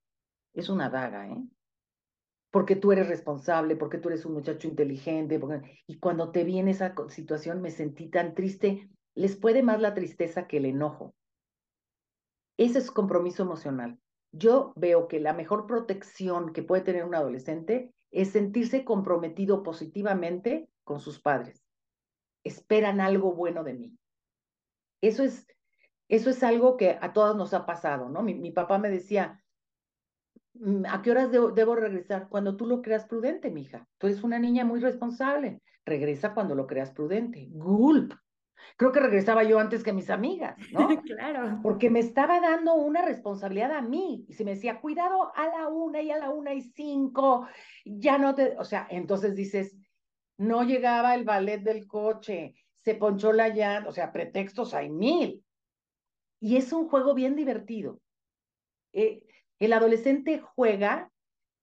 [0.52, 1.42] es una daga, ¿eh?
[2.50, 5.40] Porque tú eres responsable, porque tú eres un muchacho inteligente,
[5.86, 9.94] y cuando te vi en esa situación me sentí tan triste, les puede más la
[9.94, 11.14] tristeza que el enojo.
[12.56, 13.98] Ese es compromiso emocional.
[14.32, 20.68] Yo veo que la mejor protección que puede tener un adolescente es sentirse comprometido positivamente
[20.84, 21.64] con sus padres.
[22.44, 23.98] Esperan algo bueno de mí.
[25.08, 25.46] Eso es,
[26.08, 28.22] eso es algo que a todos nos ha pasado, ¿no?
[28.22, 29.42] Mi, mi papá me decía,
[30.54, 32.28] mm, ¿a qué horas debo, debo, regresar?
[32.28, 33.86] Cuando tú lo creas prudente, mija.
[33.98, 35.60] Tú eres una niña muy responsable.
[35.84, 37.48] Regresa cuando lo creas prudente.
[37.50, 38.14] Gulp.
[38.78, 40.88] Creo que regresaba yo antes que mis amigas, ¿no?
[41.04, 41.60] claro.
[41.62, 44.24] Porque me estaba dando una responsabilidad a mí.
[44.26, 47.46] Y se me decía, cuidado a la una y a la una y cinco,
[47.84, 48.56] ya no te.
[48.58, 49.76] O sea, entonces dices,
[50.38, 52.54] no llegaba el ballet del coche,
[52.84, 55.42] se ponchó la llanta, o sea, pretextos hay mil.
[56.40, 58.00] Y es un juego bien divertido.
[58.92, 59.24] Eh,
[59.58, 61.10] el adolescente juega,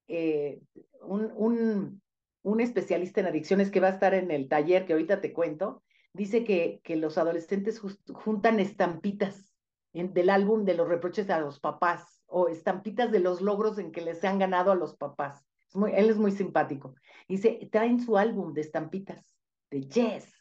[0.07, 0.59] eh,
[1.01, 2.01] un, un,
[2.41, 5.83] un, especialista en adicciones que va a estar en el taller que ahorita te cuento,
[6.13, 7.79] dice que, que los adolescentes
[8.13, 9.53] juntan estampitas
[9.93, 13.91] en, del álbum de los reproches a los papás o estampitas de los logros en
[13.91, 15.45] que les han ganado a los papás.
[15.93, 16.95] Él es muy simpático.
[17.27, 19.35] Dice, traen su álbum de estampitas,
[19.69, 20.33] de Yes,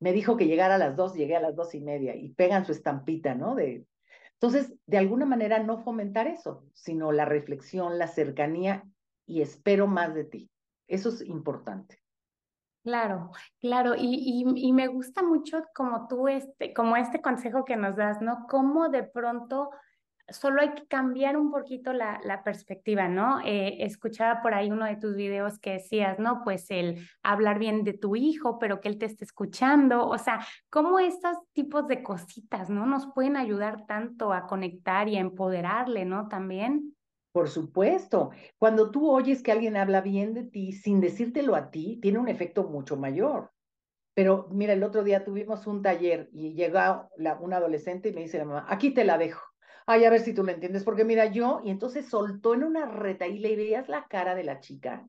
[0.00, 2.64] me dijo que llegara a las dos, llegué a las dos y media y pegan
[2.64, 3.54] su estampita, ¿no?
[3.54, 3.86] De...
[4.32, 8.84] Entonces, de alguna manera no fomentar eso, sino la reflexión, la cercanía
[9.26, 10.50] y espero más de ti.
[10.88, 12.00] Eso es importante.
[12.82, 17.94] Claro, claro, y, y, me gusta mucho como tú, este, como este consejo que nos
[17.94, 18.46] das, ¿no?
[18.48, 19.68] Cómo de pronto
[20.30, 23.40] solo hay que cambiar un poquito la, perspectiva, ¿no?
[23.44, 26.42] Eh, escuchaba por ahí uno de tus videos que decías, ¿no?
[26.44, 30.44] Pues el hablar bien de tu hijo, pero que él te esté escuchando, o sea,
[30.70, 32.86] cómo estos tipos de cositas, ¿no?
[32.86, 36.28] Nos pueden ayudar tanto a conectar y a empoderarle, ¿no?
[36.28, 36.96] También.
[37.32, 41.98] Por supuesto, cuando tú oyes que alguien habla bien de ti sin decírtelo a ti,
[42.02, 43.52] tiene un efecto mucho mayor.
[44.14, 48.22] Pero mira, el otro día tuvimos un taller y llega la, un adolescente y me
[48.22, 49.49] dice la mamá, aquí te la dejo
[49.90, 52.86] ay, a ver si tú lo entiendes, porque mira yo, y entonces soltó en una
[52.86, 55.06] reta y le veías la cara de la chica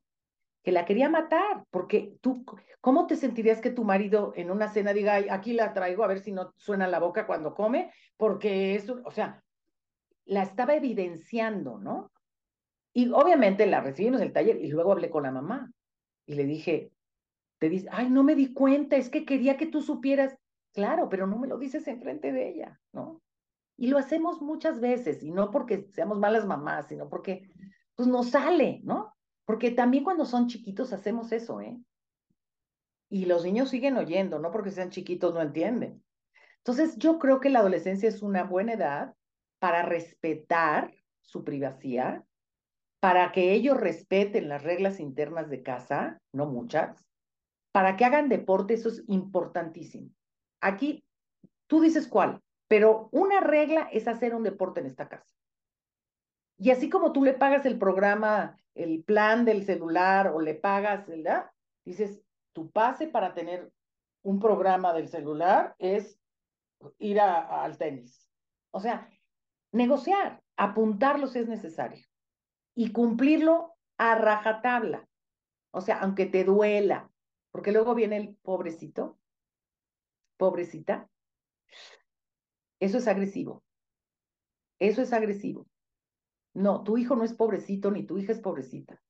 [0.62, 2.44] que la quería matar, porque tú,
[2.80, 6.20] ¿cómo te sentirías que tu marido en una cena diga, aquí la traigo a ver
[6.20, 7.92] si no suena la boca cuando come?
[8.16, 9.42] Porque eso, o sea,
[10.24, 12.12] la estaba evidenciando, ¿no?
[12.92, 15.72] Y obviamente la recibimos en el taller y luego hablé con la mamá
[16.26, 16.92] y le dije,
[17.58, 20.36] te dice, ay, no me di cuenta, es que quería que tú supieras,
[20.72, 23.20] claro, pero no me lo dices enfrente de ella, ¿no?
[23.76, 27.48] Y lo hacemos muchas veces, y no porque seamos malas mamás, sino porque
[27.94, 29.14] pues nos sale, ¿no?
[29.44, 31.78] Porque también cuando son chiquitos hacemos eso, ¿eh?
[33.10, 36.02] Y los niños siguen oyendo, no porque sean chiquitos no entienden.
[36.58, 39.14] Entonces, yo creo que la adolescencia es una buena edad
[39.58, 42.24] para respetar su privacidad,
[43.00, 47.04] para que ellos respeten las reglas internas de casa, no muchas,
[47.72, 50.10] para que hagan deporte, eso es importantísimo.
[50.60, 51.04] Aquí,
[51.66, 52.40] tú dices cuál,
[52.72, 55.30] pero una regla es hacer un deporte en esta casa.
[56.56, 61.06] Y así como tú le pagas el programa, el plan del celular o le pagas,
[61.06, 61.50] ¿verdad?
[61.84, 62.22] Dices,
[62.54, 63.70] tu pase para tener
[64.22, 66.18] un programa del celular es
[66.96, 68.26] ir al tenis.
[68.70, 69.06] O sea,
[69.70, 72.06] negociar, apuntarlo si es necesario
[72.74, 75.06] y cumplirlo a rajatabla.
[75.72, 77.10] O sea, aunque te duela,
[77.50, 79.18] porque luego viene el pobrecito,
[80.38, 81.10] pobrecita,
[82.82, 83.62] eso es agresivo.
[84.80, 85.68] Eso es agresivo.
[86.52, 89.00] No, tu hijo no es pobrecito ni tu hija es pobrecita.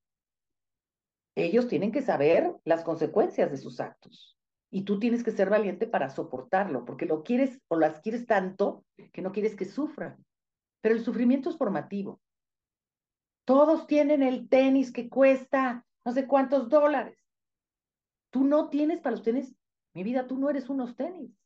[1.34, 4.38] Ellos tienen que saber las consecuencias de sus actos.
[4.70, 8.84] Y tú tienes que ser valiente para soportarlo, porque lo quieres o las quieres tanto
[9.10, 10.22] que no quieres que sufran.
[10.82, 12.20] Pero el sufrimiento es formativo.
[13.46, 17.18] Todos tienen el tenis que cuesta no sé cuántos dólares.
[18.30, 19.56] Tú no tienes para los tenis.
[19.94, 21.41] Mi vida, tú no eres unos tenis.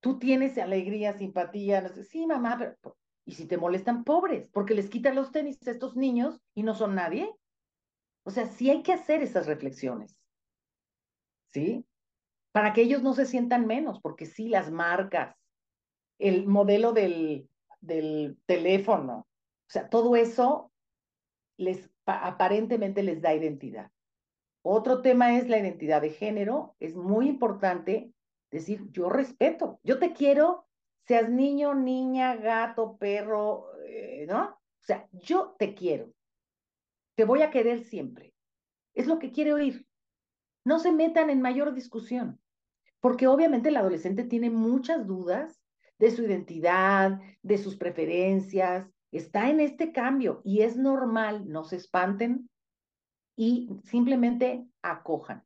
[0.00, 2.04] Tú tienes alegría, simpatía, no sé.
[2.04, 2.76] Sí, mamá.
[3.24, 6.74] Y si te molestan, pobres, porque les quitan los tenis a estos niños y no
[6.74, 7.30] son nadie.
[8.24, 10.16] O sea, sí hay que hacer esas reflexiones.
[11.46, 11.86] ¿Sí?
[12.52, 15.36] Para que ellos no se sientan menos, porque sí, las marcas,
[16.18, 17.48] el modelo del,
[17.80, 19.26] del teléfono,
[19.70, 20.72] o sea, todo eso
[21.56, 23.90] les aparentemente les da identidad.
[24.62, 26.74] Otro tema es la identidad de género.
[26.80, 28.12] Es muy importante
[28.50, 30.66] decir, yo respeto, yo te quiero,
[31.06, 34.44] seas niño, niña, gato, perro, eh, ¿no?
[34.44, 36.12] O sea, yo te quiero.
[37.14, 38.34] Te voy a querer siempre.
[38.94, 39.86] Es lo que quiere oír.
[40.64, 42.40] No se metan en mayor discusión,
[43.00, 45.60] porque obviamente el adolescente tiene muchas dudas
[45.98, 51.76] de su identidad, de sus preferencias, está en este cambio y es normal, no se
[51.76, 52.48] espanten
[53.36, 55.44] y simplemente acojan.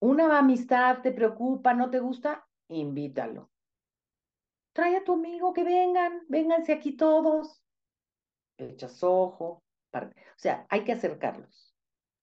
[0.00, 3.50] Una amistad te preocupa, no te gusta, invítalo.
[4.72, 7.62] Trae a tu amigo que vengan, vénganse aquí todos.
[8.58, 9.62] Echas ojo.
[9.94, 11.65] O sea, hay que acercarlos.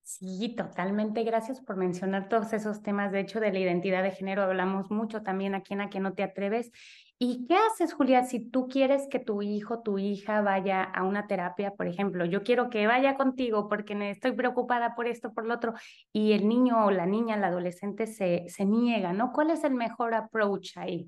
[0.06, 1.24] Sí, totalmente.
[1.24, 3.14] Gracias por mencionar todos esos temas.
[3.14, 6.14] De hecho, de la identidad de género hablamos mucho también aquí en A que no
[6.14, 6.72] te atreves.
[7.18, 11.26] ¿Y qué haces, Julia, si tú quieres que tu hijo, tu hija vaya a una
[11.26, 12.26] terapia, por ejemplo?
[12.26, 15.74] Yo quiero que vaya contigo porque estoy preocupada por esto, por lo otro,
[16.12, 19.32] y el niño o la niña, el adolescente se, se niega, ¿no?
[19.32, 21.08] ¿Cuál es el mejor approach ahí?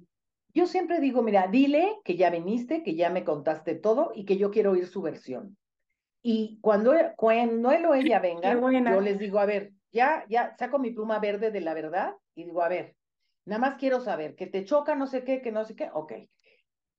[0.53, 4.37] Yo siempre digo, mira, dile que ya viniste, que ya me contaste todo y que
[4.37, 5.57] yo quiero oír su versión.
[6.27, 10.79] Y cuando, cuando él o ella vengan, yo les digo, a ver, ya, ya saco
[10.79, 12.95] mi pluma verde de la verdad y digo, a ver,
[13.45, 16.13] nada más quiero saber que te choca no sé qué, que no sé qué, ok.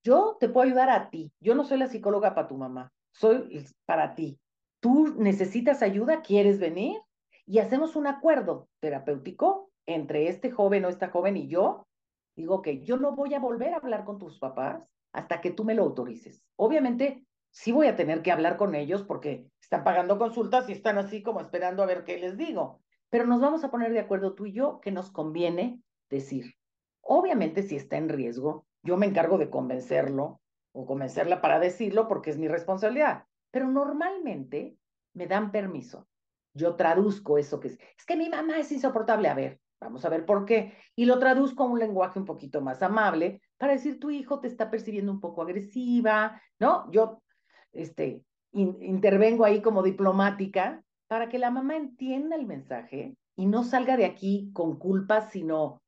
[0.05, 1.33] Yo te puedo ayudar a ti.
[1.41, 4.39] Yo no soy la psicóloga para tu mamá, soy para ti.
[4.79, 7.01] Tú necesitas ayuda, quieres venir
[7.47, 11.89] y hacemos un acuerdo terapéutico entre este joven o esta joven y yo.
[12.37, 15.65] Digo, que yo no voy a volver a hablar con tus papás hasta que tú
[15.65, 16.45] me lo autorices.
[16.55, 17.27] Obviamente,
[17.57, 21.23] sí voy a tener que hablar con ellos porque están pagando consultas y están así
[21.23, 22.83] como esperando a ver qué les digo.
[23.09, 26.55] Pero nos vamos a poner de acuerdo tú y yo que nos conviene decir.
[27.01, 30.43] Obviamente si está en riesgo, yo me encargo de convencerlo
[30.73, 33.25] o convencerla para decirlo porque es mi responsabilidad.
[33.51, 34.77] Pero normalmente
[35.15, 36.07] me dan permiso.
[36.53, 39.29] Yo traduzco eso que es, es que mi mamá es insoportable.
[39.29, 40.75] A ver, vamos a ver por qué.
[40.95, 44.49] Y lo traduzco a un lenguaje un poquito más amable para decir, tu hijo te
[44.49, 46.91] está percibiendo un poco agresiva, ¿no?
[46.93, 47.23] Yo
[47.77, 53.97] este, intervengo ahí como diplomática para que la mamá entienda el mensaje y no salga
[53.97, 55.83] de aquí con culpas, sino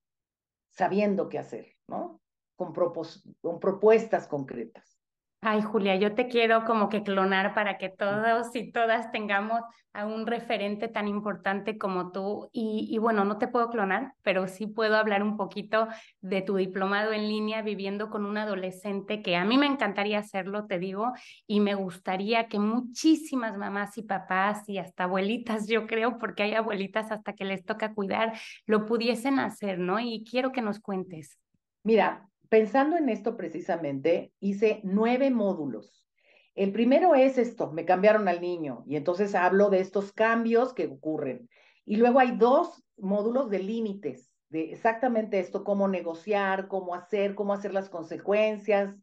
[0.70, 2.20] sabiendo qué hacer, ¿no?
[2.56, 4.97] con propuestas concretas.
[5.40, 9.60] Ay, Julia, yo te quiero como que clonar para que todos y todas tengamos
[9.92, 12.50] a un referente tan importante como tú.
[12.52, 15.86] Y, bueno, no te puedo clonar, pero sí puedo hablar un poquito
[16.20, 20.66] de tu diplomado en línea viviendo con un adolescente, que a mí me encantaría hacerlo,
[20.66, 21.12] te digo,
[21.46, 26.54] y me gustaría que muchísimas mamás y papás y hasta abuelitas, yo creo, porque hay
[26.54, 28.32] abuelitas hasta que les toca cuidar,
[28.66, 30.00] lo pudiesen hacer, ¿no?
[30.00, 31.38] Y quiero que nos cuentes.
[31.84, 36.06] Mira, pensando en esto precisamente, hice nueve módulos.
[36.54, 40.86] El primero es esto, me cambiaron al niño y entonces hablo de estos cambios que
[40.86, 41.48] ocurren.
[41.84, 47.52] Y luego hay dos módulos de límites, de exactamente esto, cómo negociar, cómo hacer, cómo
[47.52, 48.94] hacer las consecuencias.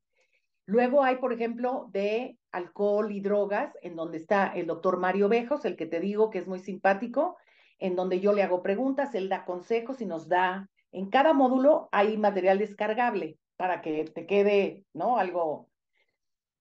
[0.65, 5.63] Luego hay, por ejemplo, de alcohol y drogas, en donde está el doctor Mario Bejos,
[5.65, 7.37] el que te digo que es muy simpático,
[7.79, 11.89] en donde yo le hago preguntas, él da consejos y nos da en cada módulo
[11.91, 15.17] hay material descargable para que te quede, ¿no?
[15.17, 15.69] Algo.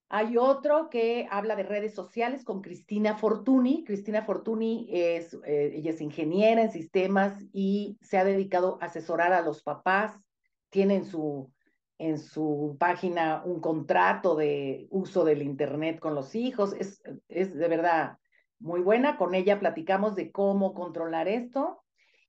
[0.09, 3.85] Hay otro que habla de redes sociales con Cristina Fortuny.
[3.85, 9.42] Cristina Fortuny es, eh, ella ingeniera en sistemas y se ha dedicado a asesorar a
[9.42, 10.20] los papás.
[10.68, 11.53] Tiene en su,
[11.99, 16.75] en su página un contrato de uso del Internet con los hijos.
[16.75, 18.18] Es, es de verdad
[18.59, 19.16] muy buena.
[19.16, 21.84] Con ella platicamos de cómo controlar esto.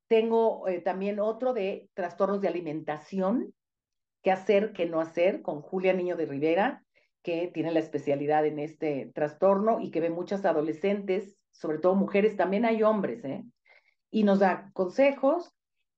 [0.07, 3.53] Tengo eh, también otro de trastornos de alimentación,
[4.21, 6.83] qué hacer, qué no hacer, con Julia Niño de Rivera,
[7.23, 12.37] que tiene la especialidad en este trastorno y que ve muchas adolescentes, sobre todo mujeres,
[12.37, 13.43] también hay hombres, ¿eh?
[14.11, 15.51] Y nos da consejos.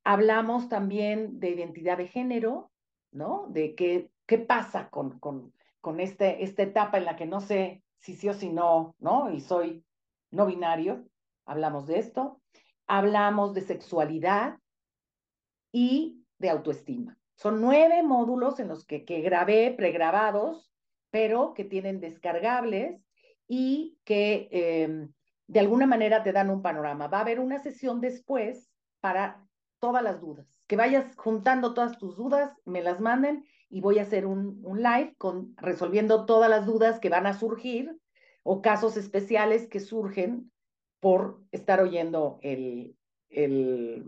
[0.04, 2.72] Hablamos también de identidad de género,
[3.12, 3.48] ¿no?
[3.50, 7.84] De qué, qué pasa con, con, con este, esta etapa en la que no sé
[7.98, 9.32] si sí o si no, ¿no?
[9.32, 9.84] Y soy
[10.32, 11.06] no binario.
[11.46, 12.42] Hablamos de esto
[12.88, 14.58] hablamos de sexualidad
[15.72, 17.18] y de autoestima.
[17.36, 20.72] Son nueve módulos en los que, grabé, pregrabados,
[21.12, 23.00] pero que tienen descargables
[23.48, 25.14] y que em,
[25.46, 27.08] de alguna manera te dan un panorama.
[27.08, 29.46] Va a haber una sesión después para
[29.80, 30.58] todas las dudas.
[30.66, 34.82] Que vayas juntando todas tus dudas, me las manden y voy a hacer un, un
[34.82, 37.96] live con, resolviendo todas las dudas que van a surgir
[38.44, 40.52] o casos especiales que surgen
[41.00, 42.96] por estar oyendo el,
[43.30, 44.06] el,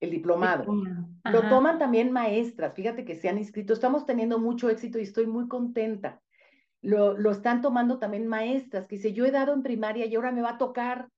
[0.00, 0.64] el diplomado.
[1.24, 5.26] Lo toman también maestras, fíjate que se han inscrito, estamos teniendo mucho éxito y estoy
[5.26, 6.20] muy contenta.
[6.82, 10.32] Lo, lo están tomando también maestras, que dice, yo he dado en primaria y ahora
[10.32, 11.08] me va a tocar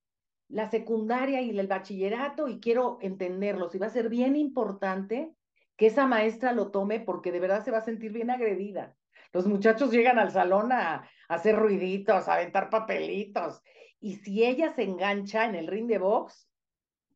[0.48, 3.74] la secundaria y el bachillerato y quiero entenderlos.
[3.74, 5.32] Y va a ser bien importante
[5.76, 8.94] que esa maestra lo tome porque de verdad se va a sentir bien agredida.
[9.32, 13.60] Los muchachos llegan al salón a, hacer ruiditos, a aventar papelitos.
[14.06, 16.48] Y si ella se engancha en el ring de box,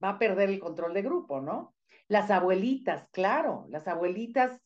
[0.03, 1.73] va a perder el control de grupo, ¿no?
[2.09, 4.61] Las abuelitas, claro, las abuelitas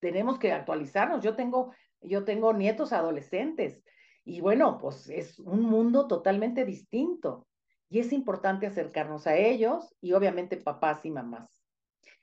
[0.00, 1.22] tenemos que actualizarnos.
[1.22, 3.82] Yo tengo, yo tengo nietos adolescentes
[4.24, 7.46] y bueno, pues es un mundo totalmente distinto
[7.90, 11.62] y es importante acercarnos a ellos y obviamente papás y mamás.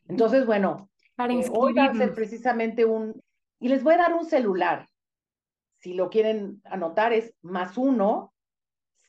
[0.08, 3.22] Entonces, bueno, Para eh, hoy va a ser precisamente un,
[3.60, 4.90] y les voy a dar un celular.
[5.78, 8.33] Si lo quieren anotar es más uno,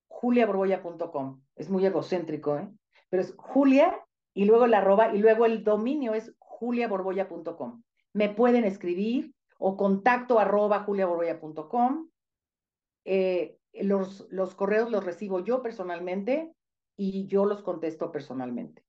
[0.08, 1.42] juliaborboya.com.
[1.54, 2.68] Es muy egocéntrico, ¿eh?
[3.10, 4.00] Pero es julia
[4.32, 7.82] y luego la arroba y luego el dominio es juliaborboya.com.
[8.14, 12.08] Me pueden escribir o contacto arroba juliaborboya.com.
[13.82, 16.52] los, los correos los recibo yo personalmente
[16.96, 18.82] y yo los contesto personalmente.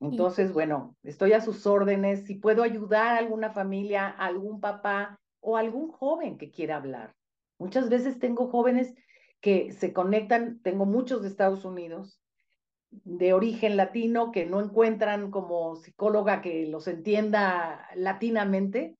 [0.00, 2.24] Entonces, bueno, estoy a sus órdenes.
[2.26, 7.14] Si puedo ayudar a alguna familia, a algún papá o algún joven que quiera hablar.
[7.58, 8.94] Muchas veces tengo jóvenes
[9.40, 12.20] que se conectan, tengo muchos de Estados Unidos,
[12.90, 18.96] de origen latino, que no encuentran como psicóloga que los entienda latinamente,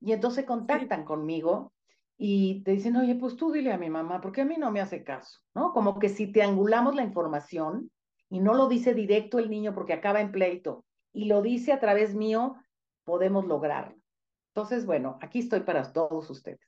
[0.00, 1.72] y entonces contactan conmigo
[2.16, 4.80] y te dicen, oye, pues tú dile a mi mamá, porque a mí no me
[4.80, 5.72] hace caso, ¿no?
[5.72, 7.90] Como que si te angulamos la información
[8.28, 11.80] y no lo dice directo el niño porque acaba en pleito, y lo dice a
[11.80, 12.56] través mío,
[13.04, 13.96] podemos lograrlo.
[14.54, 16.60] Entonces, bueno, aquí estoy para todos ustedes.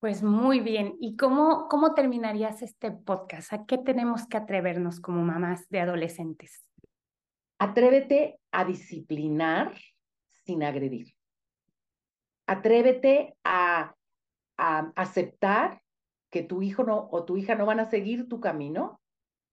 [0.00, 0.96] Pues muy bien.
[1.00, 3.52] ¿Y cómo, cómo terminarías este podcast?
[3.52, 6.64] ¿A qué tenemos que atrevernos como mamás de adolescentes?
[7.58, 9.74] Atrévete a disciplinar
[10.44, 11.14] sin agredir.
[12.46, 13.94] Atrévete a,
[14.62, 15.82] a aceptar
[16.30, 19.00] que tu hijo no, o tu hija no van a seguir tu camino,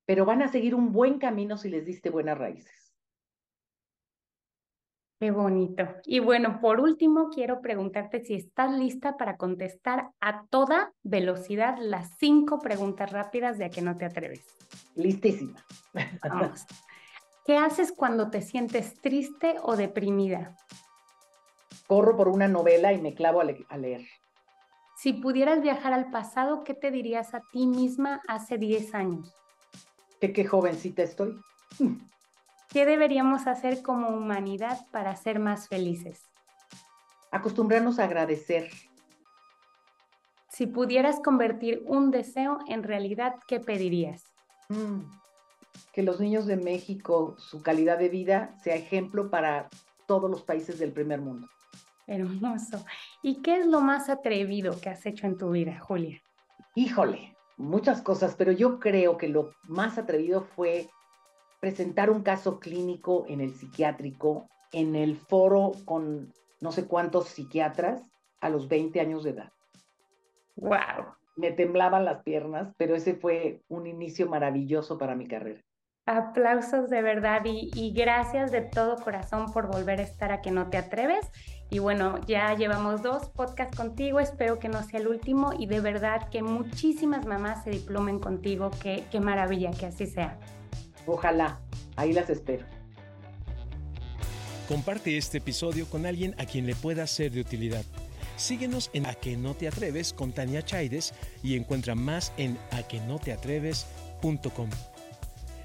[0.05, 2.93] pero van a seguir un buen camino si les diste buenas raíces.
[5.19, 5.83] Qué bonito.
[6.05, 12.17] Y bueno, por último, quiero preguntarte si estás lista para contestar a toda velocidad las
[12.17, 14.45] cinco preguntas rápidas de a que no te atreves.
[14.95, 15.61] Listísima.
[16.23, 16.65] Vamos.
[17.45, 20.55] ¿Qué haces cuando te sientes triste o deprimida?
[21.87, 24.05] Corro por una novela y me clavo a, leer.
[25.01, 29.33] Si pudieras viajar al pasado, ¿qué te dirías a ti misma hace 10 años?
[30.19, 31.39] Que qué jovencita estoy.
[32.69, 36.25] ¿Qué deberíamos hacer como humanidad para ser más felices?
[37.31, 38.69] Acostumbrarnos a agradecer.
[40.49, 44.25] Si pudieras convertir un deseo en realidad, ¿qué pedirías?
[44.67, 44.99] Mm,
[45.93, 49.69] que los niños de México, su calidad de vida sea ejemplo para
[50.07, 51.47] todos los países del primer mundo.
[52.09, 52.83] Hermoso.
[53.21, 56.19] ¿Y qué es lo más atrevido que has hecho en tu vida, Julia?
[56.73, 60.89] Híjole, muchas cosas, pero yo creo que lo más atrevido fue
[61.59, 68.01] presentar un caso clínico en el psiquiátrico, en el foro con no sé cuántos psiquiatras
[68.41, 69.51] a los 20 años de edad.
[70.55, 71.13] ¡Wow!
[71.35, 75.61] Me temblaban las piernas, pero ese fue un inicio maravilloso para mi carrera.
[76.07, 80.49] Aplausos de verdad y, y, gracias de todo corazón por volver a estar a que
[80.49, 81.31] no te atreves.
[81.71, 85.81] Y bueno, ya llevamos dos podcasts contigo, espero que no sea el último y de
[85.81, 90.39] verdad que muchísimas mamás se diplomen contigo, qué, qué maravilla que así sea.
[91.05, 91.59] Ojalá,
[91.95, 92.65] ahí las espero.
[94.67, 97.83] Comparte este episodio con alguien a quien le pueda ser de utilidad.
[98.35, 101.13] Síguenos en A que no te atreves con Tania Chaides
[101.43, 104.69] y encuentra más en aquenoteatreves.com.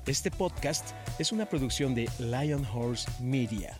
[0.07, 3.79] Este podcast es una producción de Lion Horse Media.